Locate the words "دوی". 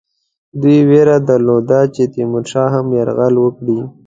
0.61-0.79